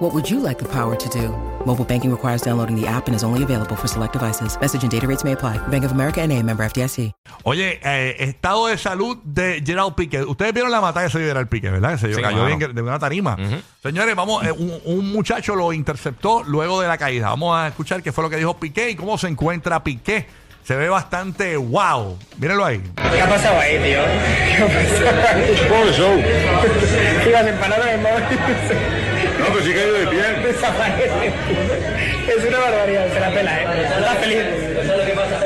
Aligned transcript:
What 0.00 0.14
would 0.14 0.30
you 0.30 0.40
like 0.40 0.58
the 0.58 0.68
power 0.68 0.96
to 0.96 1.08
do? 1.10 1.28
Mobile 1.66 1.84
banking 1.84 2.10
requires 2.10 2.40
downloading 2.40 2.74
the 2.74 2.86
app 2.88 3.06
and 3.08 3.14
is 3.14 3.22
only 3.22 3.42
available 3.42 3.76
for 3.76 3.86
select 3.86 4.14
devices. 4.14 4.56
Message 4.58 4.82
and 4.82 4.90
data 4.90 5.06
rates 5.06 5.24
may 5.24 5.32
apply. 5.32 5.58
Bank 5.68 5.84
of 5.84 5.92
America 5.92 6.22
and 6.22 6.32
a 6.32 6.42
member 6.42 6.64
FDIC. 6.64 7.12
Oye, 7.44 7.78
eh, 7.84 8.16
estado 8.18 8.68
de 8.68 8.78
salud 8.78 9.18
de 9.24 9.62
Gerald 9.64 9.94
Piqué. 9.96 10.22
Ustedes 10.24 10.54
vieron 10.54 10.70
la 10.72 10.80
matada 10.80 11.06
de 11.06 11.10
Gerald 11.10 11.48
Piqué, 11.48 11.68
¿verdad? 11.70 11.98
Se 11.98 12.14
Sí, 12.14 12.22
cayó 12.22 12.38
claro. 12.44 12.56
bien 12.56 12.74
de 12.74 12.80
una 12.82 12.98
tarima. 12.98 13.36
Señores, 13.82 14.16
vamos, 14.16 14.42
eh, 14.46 14.52
un, 14.52 14.72
un 14.86 15.12
muchacho 15.12 15.54
lo 15.54 15.70
interceptó 15.74 16.42
luego 16.44 16.80
de 16.80 16.88
la 16.88 16.96
caída. 16.96 17.28
Vamos 17.28 17.54
a 17.58 17.68
escuchar 17.68 18.02
qué 18.02 18.10
fue 18.10 18.24
lo 18.24 18.30
que 18.30 18.36
dijo 18.36 18.56
Piqué 18.56 18.88
y 18.90 18.94
cómo 18.96 19.18
se 19.18 19.28
encuentra 19.28 19.84
Piqué. 19.84 20.26
Se 20.64 20.76
ve 20.76 20.88
bastante 20.88 21.58
wow. 21.58 22.16
Mírenlo 22.38 22.64
ahí. 22.64 22.80
¿Qué 23.12 23.20
ha 23.20 23.28
pasado 23.28 23.58
ahí, 23.60 23.76
tío? 23.76 24.00
¿Qué 24.56 24.62
ha 24.62 24.66
pasado 24.66 25.28
ahí? 25.28 25.68
Pobre 25.68 25.92
show. 25.92 26.18
En 27.26 27.88
el 27.88 28.00
móvil. 28.00 29.19
No, 29.40 29.46
pero 29.52 29.64
sí 29.64 29.72
cayó 29.72 29.92
de 29.92 30.06
pie. 30.06 30.22
Desaparece. 30.52 31.32
Es 32.28 32.44
una 32.48 32.58
barbaridad, 32.58 33.12
se 33.12 33.20
la 33.20 33.30
pela, 33.34 33.60
¿eh? 33.60 33.88
Está 33.98 34.14
feliz. 34.16 34.38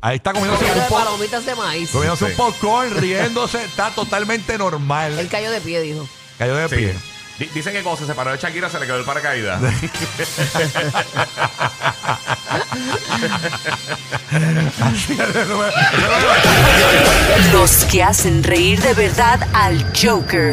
Ahí 0.00 0.16
está 0.16 0.32
comiéndose 0.32 0.64
un, 0.64 0.88
palomitas 0.88 1.46
de 1.46 1.54
maíz. 1.54 1.90
comiéndose 1.90 2.24
un 2.24 2.32
popcorn, 2.34 3.00
riéndose. 3.00 3.62
Está 3.64 3.90
totalmente 3.90 4.58
normal. 4.58 5.18
Él 5.18 5.28
cayó 5.28 5.50
de 5.50 5.60
pie, 5.60 5.80
dijo. 5.80 6.08
Cayó 6.38 6.56
de 6.56 6.68
Sí. 6.68 6.76
pie. 6.76 6.94
Di- 7.38 7.50
Dicen 7.54 7.72
que 7.72 7.82
cuando 7.82 8.00
se 8.00 8.06
separó 8.06 8.32
de 8.32 8.38
Shakira 8.38 8.68
se 8.68 8.78
le 8.80 8.86
quedó 8.86 8.96
el 8.98 9.04
paracaídas. 9.04 9.60
Los 17.52 17.84
que 17.84 18.02
hacen 18.02 18.42
reír 18.42 18.80
de 18.80 18.94
verdad 18.94 19.40
al 19.52 19.84
Joker. 20.00 20.52